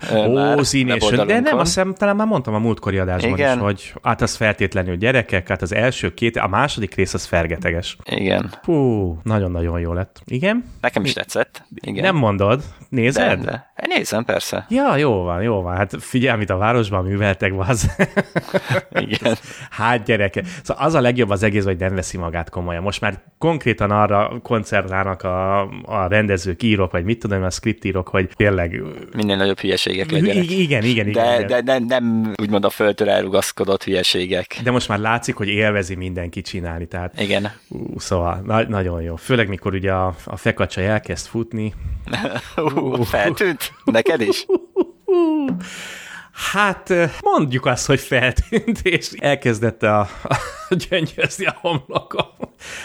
[0.57, 1.05] Ó, színés.
[1.05, 3.57] De nem, azt hiszem, talán már mondtam a múltkori adásban Igen.
[3.57, 7.97] is, hogy hát az feltétlenül gyerekek, hát az első két, a második rész az fergeteges.
[8.05, 8.53] Igen.
[8.63, 10.21] Hú, nagyon-nagyon jó lett.
[10.25, 10.63] Igen?
[10.81, 11.63] Nekem is tetszett.
[11.75, 12.03] Igen.
[12.03, 12.59] Nem mondod?
[12.59, 13.39] de, Nézed?
[13.39, 13.70] de.
[13.87, 14.65] Nézem, persze.
[14.69, 15.75] Ja, jó van, jó van.
[15.75, 17.91] Hát figyelj, amit a városban műveltek, az.
[18.91, 19.35] Igen.
[19.69, 20.43] hát gyereke.
[20.63, 22.83] Szóval az a legjobb az egész, hogy nem veszi magát komolyan.
[22.83, 28.29] Most már konkrétan arra koncertálnak a, a rendezők, írók, vagy mit tudom, a scriptírók, hogy
[28.35, 28.81] tényleg...
[29.15, 30.49] Minél nagyobb hülyeségek legyenek.
[30.49, 31.23] I- igen, igen, igen.
[31.23, 31.47] De, igen.
[31.47, 34.59] de, de nem úgymond a földtől elrugaszkodott hülyeségek.
[34.63, 37.51] de most már látszik, hogy élvezi mindenki csinálni, tehát Igen.
[37.67, 39.15] ú, szóval na- nagyon jó.
[39.15, 41.73] Főleg, mikor ugye a, a fekacsa elkezd futni.
[42.55, 43.70] Uh, feltűnt?
[43.83, 44.45] Neked is?
[46.51, 50.07] Hát mondjuk azt, hogy feltűnt, és elkezdette a,
[50.69, 52.25] a gyöngyözni a homlokom.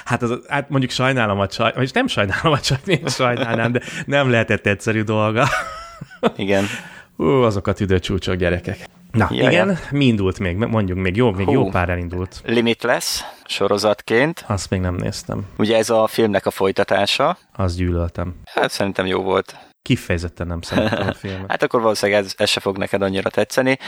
[0.05, 3.81] Hát, az, hát mondjuk sajnálom a csaj, és nem sajnálom a csaj, én sajnálnám, de
[4.07, 5.49] nem lehetett egyszerű dolga.
[6.37, 6.64] Igen.
[7.16, 8.79] Ú, azok a tüdőcsúcsok gyerekek.
[9.11, 10.57] Na, Ja, igen, mi indult még?
[10.57, 11.53] Mondjuk még jó, még Hú.
[11.53, 12.42] jó pár elindult.
[12.44, 14.44] Limitless sorozatként.
[14.46, 15.46] Azt még nem néztem.
[15.59, 17.38] Ugye ez a filmnek a folytatása.
[17.57, 18.35] Azt gyűlöltem.
[18.44, 19.57] Hát szerintem jó volt.
[19.87, 21.51] Kifejezetten nem szerettem a filmet.
[21.51, 23.79] Hát akkor valószínűleg ez, ez se fog neked annyira tetszeni.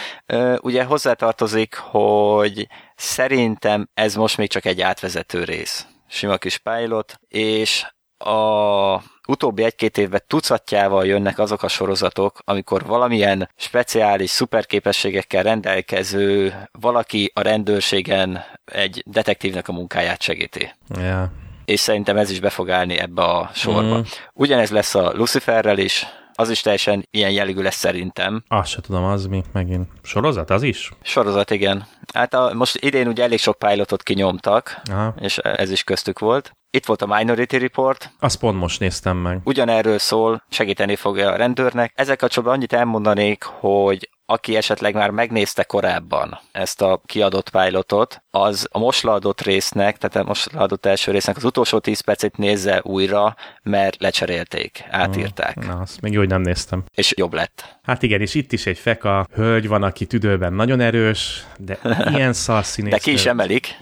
[0.61, 5.87] Ugye hozzátartozik, hogy szerintem ez most még csak egy átvezető rész.
[6.09, 7.87] Sima kis pilot, és
[8.19, 17.31] a utóbbi egy-két évben tucatjával jönnek azok a sorozatok, amikor valamilyen speciális szuperképességekkel rendelkező valaki
[17.35, 21.33] a rendőrségen egy detektívnek a munkáját segíti Ja.
[21.69, 23.97] És szerintem ez is be fog állni ebbe a sorba.
[23.97, 24.03] Mm.
[24.33, 28.43] Ugyanez lesz a Luciferrel is, az is teljesen ilyen jellegű lesz szerintem.
[28.49, 29.89] Azt se tudom, az mi megint.
[30.03, 30.93] Sorozat, az is?
[31.03, 31.87] Sorozat, igen.
[32.15, 35.15] Hát a, most idén ugye elég sok pilotot kinyomtak, Aha.
[35.21, 36.53] és ez is köztük volt.
[36.71, 39.41] Itt volt a Minority Report, Azt pont most néztem meg.
[39.45, 41.93] ugyanerről szól, segíteni fogja a rendőrnek.
[41.95, 48.69] Ezek kapcsolatban annyit elmondanék, hogy aki esetleg már megnézte korábban ezt a kiadott pilotot, az
[48.73, 52.81] a most leadott résznek, tehát a most leadott első résznek az utolsó 10 percét nézze
[52.85, 56.85] újra, mert lecserélték, átírták, Na, azt még jó, hogy nem néztem.
[56.95, 57.79] és jobb lett.
[57.83, 61.79] Hát igen, és itt is egy feka hölgy van, aki tüdőben nagyon erős, de
[62.15, 62.93] ilyen szar színész.
[62.93, 63.77] De ki is emelik.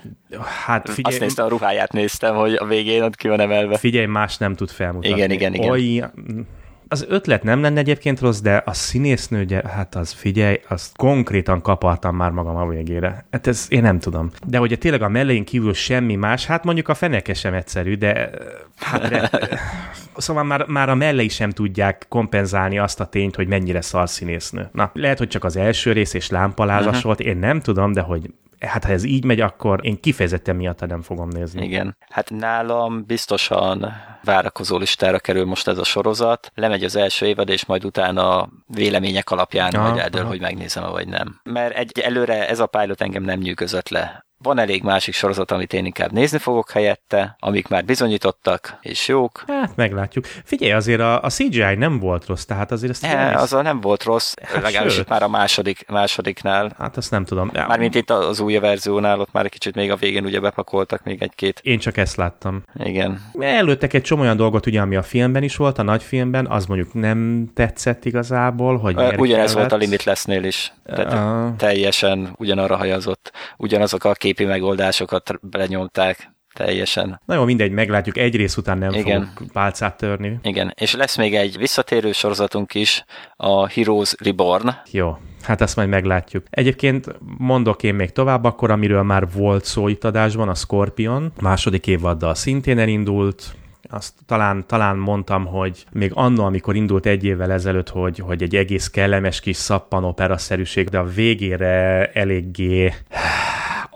[0.66, 3.76] Hát figyelj, Azt néztem, a ruháját néztem, hogy a végén ott ki van emelve.
[3.76, 5.16] figyelj, más nem tud felmutatni.
[5.16, 5.70] Igen, igen, igen.
[5.70, 6.04] Oly,
[6.88, 12.16] az ötlet nem lenne egyébként rossz, de a színésznő, hát az figyelj, azt konkrétan kapartam
[12.16, 13.26] már magam a végére.
[13.30, 14.30] Hát ez én nem tudom.
[14.46, 18.30] De ugye tényleg a mellein kívül semmi más, hát mondjuk a feneke sem egyszerű, de
[18.76, 19.30] hát de,
[20.16, 24.68] szóval már, már a mellei sem tudják kompenzálni azt a tényt, hogy mennyire szar színésznő.
[24.72, 27.02] Na, lehet, hogy csak az első rész és lámpalázas uh-huh.
[27.02, 30.86] volt, én nem tudom, de hogy hát ha ez így megy, akkor én kifejezetten miatta
[30.86, 31.64] nem fogom nézni.
[31.64, 31.96] Igen.
[32.08, 33.92] Hát nálam biztosan
[34.24, 36.50] várakozó listára kerül most ez a sorozat.
[36.54, 40.30] Lemegy az első évad, és majd utána vélemények alapján Aha, majd eldől, aha.
[40.30, 41.40] hogy megnézem vagy nem.
[41.42, 44.25] Mert egy, előre ez a pilot engem nem nyűgözött le.
[44.42, 49.44] Van elég másik sorozat, amit én inkább nézni fogok helyette, amik már bizonyítottak, és jók.
[49.46, 50.24] Hát meglátjuk.
[50.44, 53.80] Figyelj, azért a, a CGI nem volt rossz, tehát azért ezt E, elnéz- azzal nem
[53.80, 55.02] volt rossz, legalábbis sőt.
[55.02, 56.72] itt már a második, másodiknál.
[56.78, 57.50] Hát azt nem tudom.
[57.52, 61.22] Mármint itt az új verziónál, ott már egy kicsit még a végén ugye bepakoltak még
[61.22, 61.60] egy-két.
[61.62, 62.62] Én csak ezt láttam.
[62.78, 63.20] Igen.
[63.38, 66.66] Előttek egy csomó olyan dolgot, ugye, ami a filmben is volt, a nagy filmben, az
[66.66, 69.84] mondjuk nem tetszett igazából, hogy Ugyanez volt a kellett.
[69.84, 70.72] Limitlessnél is.
[70.84, 71.56] Tehát Ah.
[71.56, 73.32] teljesen ugyanarra hajazott.
[73.56, 76.34] Ugyanazok a képi megoldásokat belenyomták.
[76.54, 77.20] Teljesen.
[77.24, 78.18] Na jó, mindegy, meglátjuk.
[78.18, 79.30] Egy rész után nem Igen.
[79.34, 80.38] fogok pálcát törni.
[80.42, 80.72] Igen.
[80.76, 83.04] És lesz még egy visszatérő sorozatunk is,
[83.36, 84.70] a Heroes Reborn.
[84.90, 86.44] Jó, hát ezt majd meglátjuk.
[86.50, 87.06] Egyébként
[87.38, 91.32] mondok én még tovább, akkor amiről már volt szó itt adásban, a Scorpion.
[91.40, 93.54] Második évaddal szintén elindult,
[93.90, 98.56] azt talán, talán mondtam, hogy még annó, amikor indult egy évvel ezelőtt, hogy, hogy egy
[98.56, 102.92] egész kellemes kis szappanopera-szerűség, de a végére eléggé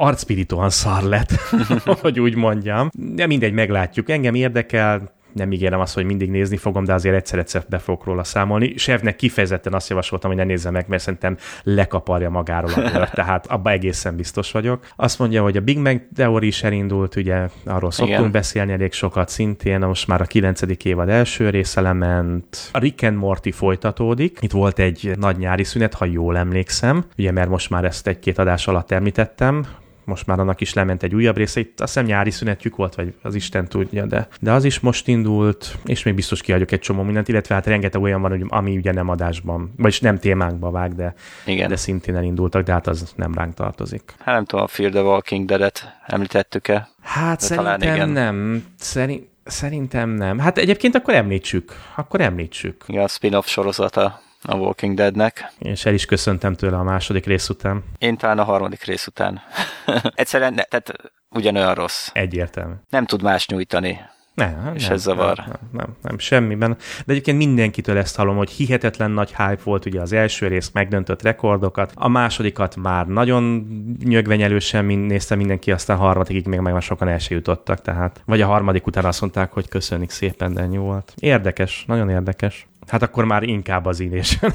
[0.01, 1.31] arcpiritóan szar lett,
[2.03, 2.91] hogy úgy mondjam.
[2.93, 4.11] De mindegy, meglátjuk.
[4.11, 8.25] Engem érdekel, nem ígérem azt, hogy mindig nézni fogom, de azért egyszer-egyszer be fogok róla
[8.25, 8.77] számolni.
[8.77, 13.47] Sevnek kifejezetten azt javasoltam, hogy ne nézze meg, mert szerintem lekaparja magáról a bőr, tehát
[13.47, 14.87] abba egészen biztos vagyok.
[14.97, 18.31] Azt mondja, hogy a Big Bang Theory is elindult, ugye arról szoktunk Igen.
[18.31, 22.71] beszélni elég sokat szintén, most már a kilencedik évad első része lement.
[22.73, 24.39] A Rick and Morty folytatódik.
[24.41, 28.39] Itt volt egy nagy nyári szünet, ha jól emlékszem, ugye mert most már ezt egy-két
[28.39, 29.67] adás alatt említettem,
[30.11, 33.15] most már annak is lement egy újabb része, itt azt hiszem nyári szünetjük volt, vagy
[33.23, 37.03] az Isten tudja, de, de az is most indult, és még biztos kiadjuk egy csomó
[37.03, 40.95] mindent, illetve hát rengeteg olyan van, hogy ami ugye nem adásban, vagyis nem témánkba vág,
[40.95, 41.15] de,
[41.47, 41.69] Igen.
[41.69, 44.15] de szintén elindultak, de hát az nem ránk tartozik.
[44.19, 46.89] Hát nem tudom, a Fear the Walking Dead-et említettük-e?
[47.03, 48.65] Hát de szerintem nem.
[48.77, 50.39] Szerint, Szerintem nem.
[50.39, 51.73] Hát egyébként akkor említsük.
[51.95, 52.85] Akkor említsük.
[52.87, 55.53] Igen, a spin-off sorozata a Walking Deadnek.
[55.59, 57.85] És el is köszöntem tőle a második rész után.
[57.99, 59.41] Én talán a harmadik rész után.
[60.15, 60.93] Egyszerűen, ne, tehát
[61.31, 62.09] ugyanolyan rossz.
[62.13, 62.75] Egyértelmű.
[62.89, 64.01] Nem tud más nyújtani.
[64.35, 65.37] Nem, és nem, ez zavar.
[65.37, 66.77] Nem, nem, nem, nem, semmiben.
[67.07, 71.23] De egyébként mindenkitől ezt hallom, hogy hihetetlen nagy hype volt, ugye az első rész megdöntött
[71.23, 73.67] rekordokat, a másodikat már nagyon
[74.05, 78.47] nyögvenyelősen nézte mindenki, aztán a harmadikig még meg már sokan el jutottak, tehát vagy a
[78.47, 81.15] harmadik után azt mondták, hogy köszönik szépen, de ennyi volt.
[81.19, 82.69] Érdekes, nagyon érdekes.
[82.91, 84.55] Hát akkor már inkább az ínésen.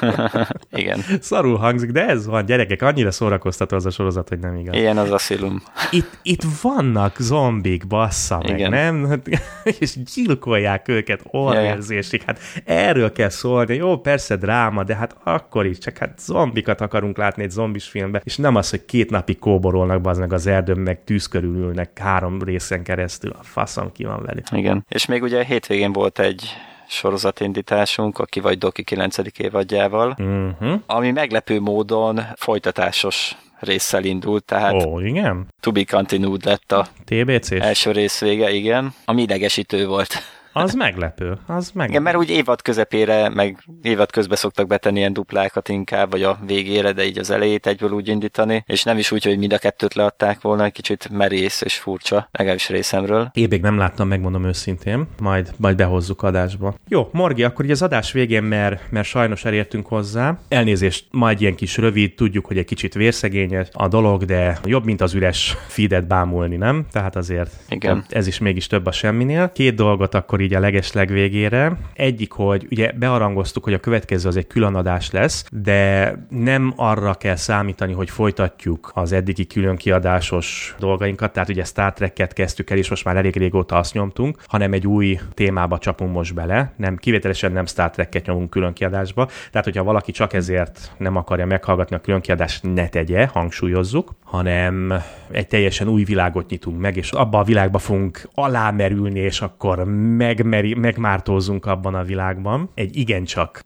[0.70, 1.00] Igen.
[1.20, 4.74] Szarul hangzik, de ez van, gyerekek, annyira szórakoztató az a sorozat, hogy nem igaz.
[4.74, 5.62] Ilyen az Asylum.
[5.90, 8.70] Itt, itt vannak zombik, bassza meg, Igen.
[8.70, 9.22] nem?
[9.80, 12.22] És gyilkolják őket orrérzésig.
[12.22, 13.74] Hát erről kell szólni.
[13.74, 18.20] Jó, persze dráma, de hát akkor is, csak hát zombikat akarunk látni egy zombis filmbe,
[18.24, 21.98] és nem az, hogy két napig kóborolnak az meg az erdőn, meg tűz körül ülnek
[21.98, 23.30] három részen keresztül.
[23.30, 24.44] A faszom ki van velük.
[24.52, 24.84] Igen.
[24.88, 26.56] És még ugye hétvégén volt egy
[26.88, 29.16] sorozatindításunk, aki vagy Doki 9.
[29.36, 30.80] évadjával, uh-huh.
[30.86, 35.46] ami meglepő módon folytatásos résszel indult, tehát Ó, oh, igen?
[35.60, 40.14] To be continued lett a TBC első rész vége, igen, ami idegesítő volt.
[40.58, 41.90] Az meglepő, az meglepő.
[41.90, 46.38] Igen, mert úgy évad közepére, meg évad közben szoktak betenni ilyen duplákat inkább, vagy a
[46.46, 49.58] végére, de így az elejét egyből úgy indítani, és nem is úgy, hogy mind a
[49.58, 53.30] kettőt leadták volna, egy kicsit merész és furcsa, legalábbis részemről.
[53.34, 56.74] Én még nem láttam, megmondom őszintén, majd, majd behozzuk adásba.
[56.88, 60.38] Jó, Morgi, akkor így az adás végén, mert, mert sajnos elértünk hozzá.
[60.48, 65.00] Elnézést, majd ilyen kis rövid, tudjuk, hogy egy kicsit vérszegényes a dolog, de jobb, mint
[65.00, 66.86] az üres feedet bámulni, nem?
[66.92, 68.04] Tehát azért Igen.
[68.08, 69.52] ez is mégis több a semminél.
[69.52, 71.76] Két dolgot akkor így a legesleg végére.
[71.94, 77.36] Egyik, hogy ugye bearangoztuk, hogy a következő az egy különadás lesz, de nem arra kell
[77.36, 83.04] számítani, hogy folytatjuk az eddigi különkiadásos dolgainkat, tehát ugye Star Trek-et kezdtük el, és most
[83.04, 87.66] már elég régóta azt nyomtunk, hanem egy új témába csapunk most bele, nem kivételesen nem
[87.66, 92.88] Star Trek-et nyomunk különkiadásba, tehát hogyha valaki csak ezért nem akarja meghallgatni a különkiadást, ne
[92.88, 94.94] tegye, hangsúlyozzuk, hanem
[95.30, 99.84] egy teljesen új világot nyitunk meg, és abba a világba fogunk alámerülni, és akkor
[100.16, 102.70] meg megmeri, megmártózunk abban a világban.
[102.74, 103.60] Egy igencsak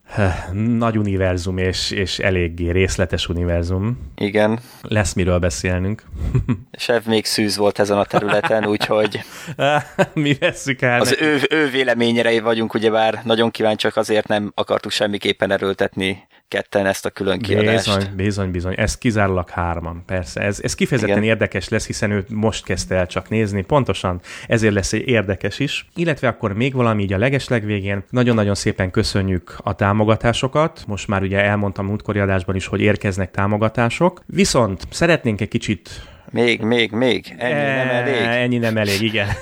[0.52, 4.12] nagy univerzum és, és eléggé részletes univerzum.
[4.16, 4.58] Igen.
[4.82, 6.02] Lesz miről beszélnünk.
[6.72, 9.20] Sev még szűz volt ezen a területen, úgyhogy
[10.14, 11.00] mi veszük el.
[11.00, 17.06] Az ő, ő véleményére vagyunk, ugyebár nagyon kíváncsiak, azért nem akartuk semmiképpen erőltetni ketten ezt
[17.06, 17.96] a külön kiadást.
[17.96, 18.74] Bizony, bizony, bizony.
[18.76, 20.40] Ez kizárólag hárman, persze.
[20.40, 21.28] Ez, ez kifejezetten Igen.
[21.28, 23.62] érdekes lesz, hiszen ő most kezdte el csak nézni.
[23.62, 25.88] Pontosan ezért lesz egy érdekes is.
[25.94, 28.04] Illetve akkor még valami így a legeslegvégén.
[28.10, 30.84] Nagyon-nagyon szépen köszönjük a támogatásokat.
[30.86, 34.22] Most már ugye elmondtam múltkori adásban is, hogy érkeznek támogatások.
[34.26, 35.90] Viszont szeretnénk egy kicsit
[36.30, 37.34] még, még, még.
[37.38, 38.14] Ennyi e, nem elég.
[38.14, 39.28] Ennyi nem elég, igen.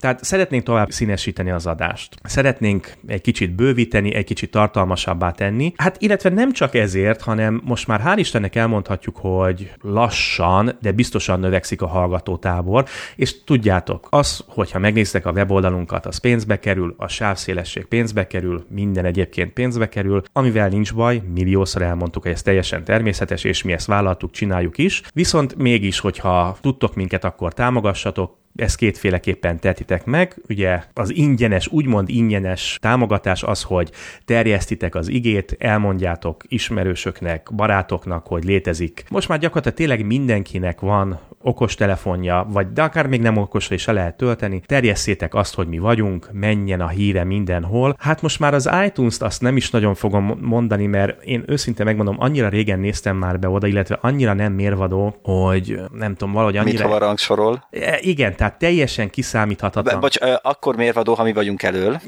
[0.00, 2.14] Tehát szeretnénk tovább színesíteni az adást.
[2.22, 5.72] Szeretnénk egy kicsit bővíteni, egy kicsit tartalmasabbá tenni.
[5.76, 11.40] Hát illetve nem csak ezért, hanem most már hál' Istennek elmondhatjuk, hogy lassan, de biztosan
[11.40, 12.84] növekszik a hallgatótábor,
[13.16, 19.04] és tudjátok, az, hogyha megnéztek a weboldalunkat, az pénzbe kerül, a sávszélesség pénzbe kerül, minden
[19.04, 23.86] egyébként pénzbe kerül, amivel nincs baj, milliószor elmondtuk, hogy ez teljesen természetes, és mi ezt
[23.86, 30.36] vállaltuk, csináljuk is, viszont mégis hogyha tudtok minket, akkor támogassatok, ezt kétféleképpen tetitek meg.
[30.48, 33.90] Ugye az ingyenes, úgymond ingyenes támogatás az, hogy
[34.24, 39.04] terjesztitek az igét, elmondjátok ismerősöknek, barátoknak, hogy létezik.
[39.10, 43.86] Most már gyakorlatilag tényleg mindenkinek van okos telefonja, vagy de akár még nem okosra is
[43.86, 44.62] lehet tölteni.
[44.66, 47.96] Terjesszétek azt, hogy mi vagyunk, menjen a híre mindenhol.
[47.98, 52.16] Hát most már az iTunes-t azt nem is nagyon fogom mondani, mert én őszintén megmondom,
[52.18, 56.72] annyira régen néztem már be oda, illetve annyira nem mérvadó, hogy nem tudom, valahogy annyira...
[56.72, 57.66] Mit hova rangsorol?
[57.70, 60.00] E, igen, tehát teljesen kiszámíthatatlan.
[60.00, 62.00] Bocs, akkor mérvadó, ha mi vagyunk elől?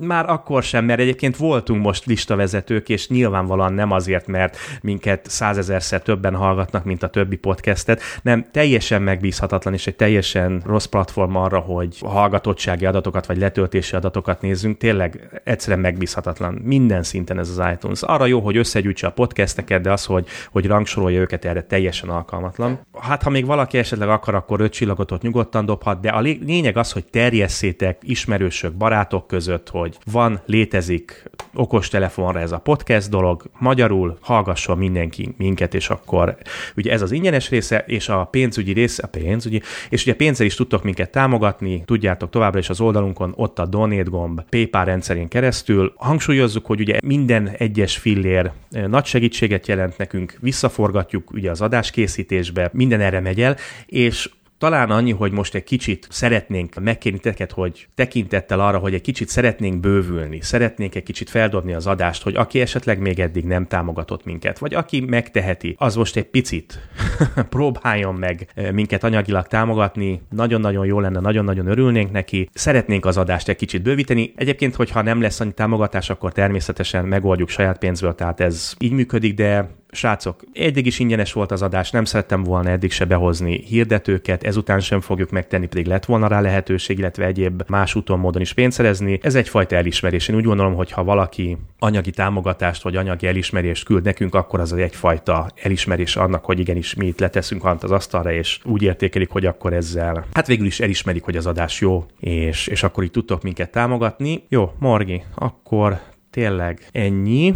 [0.00, 6.02] Már akkor sem, mert egyébként voltunk most listavezetők, és nyilvánvalóan nem azért, mert minket százezerszer
[6.02, 11.58] többen hallgatnak, mint a többi podcastet, nem, teljesen megbízhatatlan és egy teljesen rossz platform arra,
[11.58, 14.78] hogy hallgatottsági adatokat vagy letöltési adatokat nézzünk.
[14.78, 16.54] Tényleg egyszerűen megbízhatatlan.
[16.54, 18.02] Minden szinten ez az iTunes.
[18.02, 22.80] Arra jó, hogy összegyűjtse a podcasteket, de az, hogy, hogy rangsorolja őket erre teljesen alkalmatlan.
[23.00, 26.92] Hát, ha még valaki esetleg akar, akkor öt csillagot nyugodtan dobhat, de a lényeg az,
[26.92, 31.22] hogy terjesszétek ismerősök, barátok között, hogy van, létezik
[31.54, 36.36] okostelefonra ez a podcast dolog, magyarul hallgasson mindenki minket, és akkor
[36.76, 40.54] ugye ez az ingyenes része, és a pénzügyi része, a pénzügyi, és ugye pénzzel is
[40.54, 45.92] tudtok minket támogatni, tudjátok továbbra is az oldalunkon, ott a donate gomb PayPal rendszerén keresztül.
[45.96, 53.00] Hangsúlyozzuk, hogy ugye minden egyes fillér nagy segítséget jelent nekünk, visszaforgatjuk ugye az adáskészítésbe, minden
[53.00, 58.60] erre megy el, és talán annyi, hogy most egy kicsit szeretnénk megkérni teket, hogy tekintettel
[58.60, 62.98] arra, hogy egy kicsit szeretnénk bővülni, szeretnénk egy kicsit feldobni az adást, hogy aki esetleg
[62.98, 66.78] még eddig nem támogatott minket, vagy aki megteheti, az most egy picit
[67.48, 73.56] próbáljon meg minket anyagilag támogatni, nagyon-nagyon jó lenne, nagyon-nagyon örülnénk neki, szeretnénk az adást egy
[73.56, 74.32] kicsit bővíteni.
[74.36, 79.34] Egyébként, hogyha nem lesz annyi támogatás, akkor természetesen megoldjuk saját pénzből, tehát ez így működik,
[79.34, 84.44] de srácok, eddig is ingyenes volt az adás, nem szerettem volna eddig se behozni hirdetőket,
[84.44, 88.52] ezután sem fogjuk megtenni, pedig lett volna rá lehetőség, illetve egyéb más úton, módon is
[88.52, 89.18] pénzt szerezni.
[89.22, 90.28] Ez egyfajta elismerés.
[90.28, 94.72] Én úgy gondolom, hogy ha valaki anyagi támogatást vagy anyagi elismerést küld nekünk, akkor az
[94.72, 99.46] egyfajta elismerés annak, hogy igenis mi itt leteszünk hant az asztalra, és úgy értékelik, hogy
[99.46, 103.42] akkor ezzel, hát végül is elismerik, hogy az adás jó, és, és akkor így tudtok
[103.42, 104.44] minket támogatni.
[104.48, 107.54] Jó, Morgi, akkor tényleg ennyi.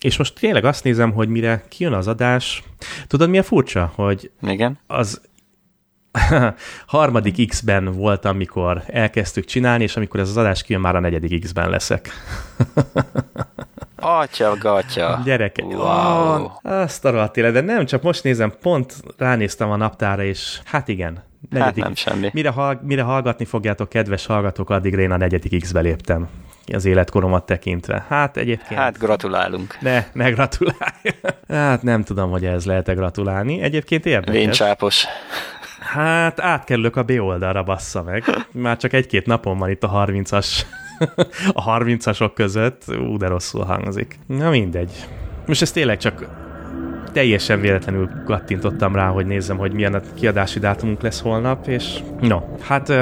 [0.00, 2.62] És most tényleg azt nézem, hogy mire kijön az adás,
[3.06, 4.78] tudod mi a furcsa, hogy Igen.
[4.86, 5.20] az
[6.86, 11.40] harmadik X-ben volt, amikor elkezdtük csinálni, és amikor ez az adás kijön, már a negyedik
[11.40, 12.08] X-ben leszek.
[13.98, 15.20] Atya, gatya.
[15.24, 15.64] Gyereke.
[15.64, 16.42] Wow.
[16.42, 20.88] Oh, azt a rohadt de nem, csak most nézem, pont ránéztem a naptára, és hát
[20.88, 21.22] igen.
[21.50, 21.74] Negyedik.
[21.74, 22.30] Hát nem semmi.
[22.32, 26.28] Mire, hall, mire hallgatni fogjátok, kedves hallgatók, addigra én a negyedik X-be léptem
[26.72, 28.04] az életkoromat tekintve.
[28.08, 28.80] Hát egyébként...
[28.80, 29.76] Hát gratulálunk.
[29.80, 31.14] Ne, ne gratulálj.
[31.48, 33.60] Hát nem tudom, hogy ez lehet-e gratulálni.
[33.60, 34.34] Egyébként érdekes.
[34.34, 35.04] Véncsápos.
[35.80, 38.24] Hát átkerülök a B oldalra, bassza meg.
[38.52, 40.60] Már csak egy-két napon van itt a 30-as
[41.52, 42.82] a 30-asok között.
[42.88, 44.18] Ú, de rosszul hangzik.
[44.26, 45.06] Na mindegy.
[45.46, 46.28] Most ez tényleg csak
[47.12, 52.40] teljesen véletlenül kattintottam rá, hogy nézzem, hogy milyen a kiadási dátumunk lesz holnap, és no,
[52.60, 52.92] hát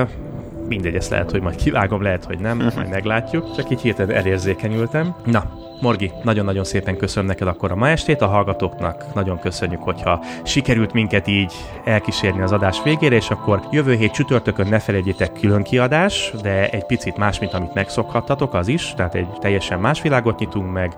[0.68, 5.14] mindegy, ezt lehet, hogy majd kivágom, lehet, hogy nem, majd meglátjuk, csak így hirtelen elérzékenyültem.
[5.24, 10.24] Na, Morgi, nagyon-nagyon szépen köszönöm neked akkor a ma estét, a hallgatóknak nagyon köszönjük, hogyha
[10.44, 11.52] sikerült minket így
[11.84, 16.86] elkísérni az adás végére, és akkor jövő hét csütörtökön ne felejtjétek külön kiadás, de egy
[16.86, 20.96] picit más, mint amit megszokhattatok, az is, tehát egy teljesen más világot nyitunk meg,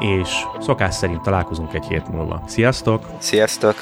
[0.00, 0.28] és
[0.60, 2.42] szokás szerint találkozunk egy hét múlva.
[2.46, 3.06] Sziasztok!
[3.18, 3.74] Sziasztok!